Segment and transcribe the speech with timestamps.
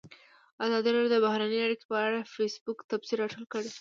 [0.65, 3.69] ازادي راډیو د بهرنۍ اړیکې په اړه د فیسبوک تبصرې راټولې کړي.